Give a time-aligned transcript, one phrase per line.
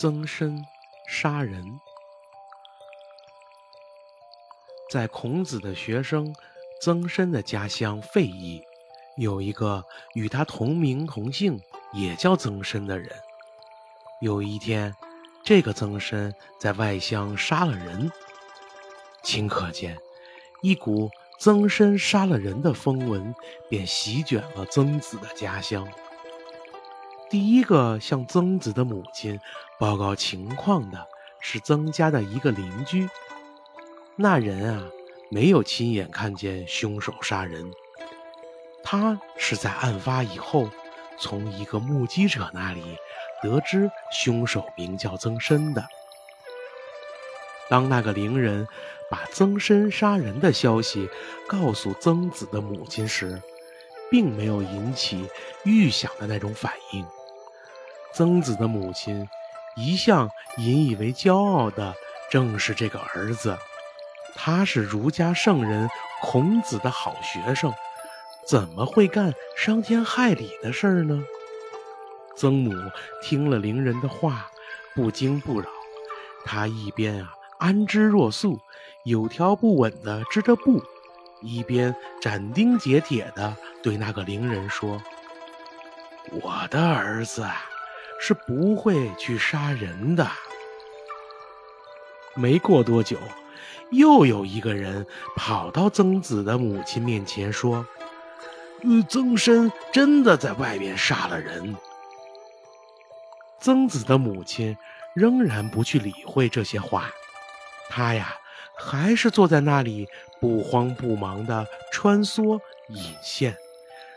[0.00, 0.64] 曾参
[1.06, 1.62] 杀人。
[4.90, 6.34] 在孔子的学生
[6.80, 8.62] 曾参的家乡费邑，
[9.18, 9.84] 有一个
[10.14, 11.60] 与他同名同姓，
[11.92, 13.14] 也叫曾参的人。
[14.22, 14.90] 有一天，
[15.44, 18.10] 这个曾参在外乡杀了人，
[19.22, 19.98] 顷刻间，
[20.62, 23.34] 一股曾参杀了人的风闻
[23.68, 25.86] 便席卷了曾子的家乡。
[27.30, 29.38] 第一个向曾子的母亲
[29.78, 31.06] 报告情况的
[31.40, 33.08] 是曾家的一个邻居。
[34.16, 34.84] 那人啊，
[35.30, 37.70] 没有亲眼看见凶手杀人，
[38.82, 40.68] 他是在案发以后，
[41.20, 42.82] 从一个目击者那里
[43.40, 45.86] 得知凶手名叫曾参的。
[47.68, 48.66] 当那个邻人
[49.08, 51.08] 把曾参杀人的消息
[51.46, 53.40] 告诉曾子的母亲时，
[54.10, 55.30] 并没有引起
[55.62, 57.06] 预想的那种反应。
[58.12, 59.28] 曾子的母亲
[59.76, 61.94] 一向引以为骄傲的
[62.30, 63.56] 正是这个儿子，
[64.34, 65.88] 他是儒家圣人
[66.22, 67.72] 孔子的好学生，
[68.46, 71.22] 怎么会干伤天害理的事儿呢？
[72.36, 72.72] 曾母
[73.22, 74.50] 听了邻人的话，
[74.94, 75.68] 不惊不扰，
[76.44, 78.58] 他一边啊安之若素、
[79.04, 80.82] 有条不紊地织着布，
[81.42, 85.00] 一边斩钉截铁地对那个邻人说
[86.42, 87.66] ：“我的儿子。”啊
[88.20, 90.30] 是不会去杀人的。
[92.34, 93.18] 没过多久，
[93.90, 95.04] 又有一个人
[95.34, 97.84] 跑到曾子的母亲面前说
[98.84, 101.74] ：“呃，曾参真的在外面杀了人。”
[103.60, 104.76] 曾子的母亲
[105.14, 107.10] 仍然不去理会这些话，
[107.88, 108.36] 他呀，
[108.78, 110.06] 还是坐在那里
[110.40, 113.56] 不慌不忙地穿梭引线，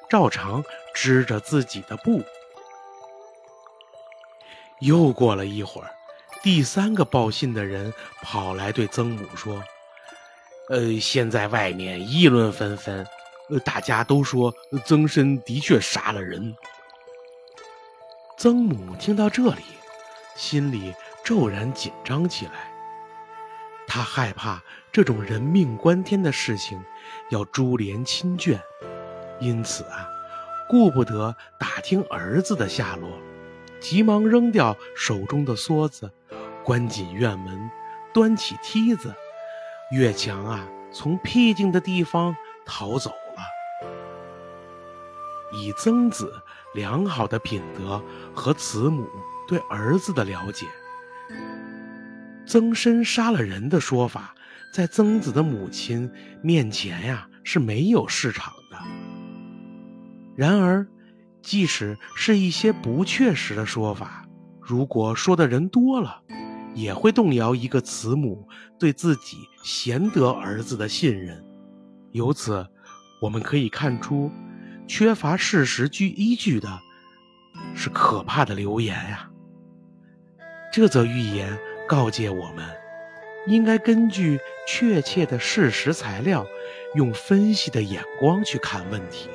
[0.08, 2.22] 照常织着自己的布。
[4.84, 5.90] 又过了一会儿，
[6.44, 9.64] 第三个报信的人跑来对曾母说
[10.70, 13.08] ：“呃，现在外面议论纷纷，
[13.50, 14.54] 呃，大家都说
[14.86, 16.54] 曾参的确杀了人。”
[18.38, 19.64] 曾母听到这里，
[20.36, 20.94] 心里
[21.24, 22.70] 骤然紧张起来。
[23.88, 26.84] 他害怕这种人命关天的事情
[27.30, 28.60] 要株连亲眷，
[29.40, 30.10] 因此啊，
[30.68, 33.10] 顾不得打听儿子的下落。
[33.84, 36.10] 急忙扔掉手中的梭子，
[36.64, 37.70] 关紧院门，
[38.14, 39.14] 端起梯子，
[39.92, 42.34] 越墙啊，从僻静的地方
[42.66, 43.44] 逃走了。
[45.60, 46.32] 以曾子
[46.74, 48.02] 良好的品德
[48.34, 49.06] 和慈母
[49.50, 50.66] 对儿子的了解，
[52.48, 54.34] 曾参杀了人的说法，
[54.74, 56.10] 在曾子的母亲
[56.42, 58.78] 面前呀是没有市场的。
[60.38, 60.88] 然而。
[61.44, 64.26] 即使是一些不确实的说法，
[64.62, 66.22] 如果说的人多了，
[66.74, 68.48] 也会动摇一个慈母
[68.80, 71.44] 对自己贤德儿子的信任。
[72.12, 72.66] 由此，
[73.22, 74.32] 我们可以看出，
[74.88, 76.80] 缺乏事实据依据的，
[77.76, 79.30] 是可怕的流言呀。
[80.72, 82.66] 这则寓言告诫我们，
[83.48, 86.46] 应该根据确切的事实材料，
[86.96, 89.30] 用分析的眼光去看问题。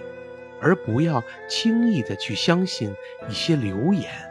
[0.61, 2.95] 而不要轻易的去相信
[3.29, 4.28] 一些流言。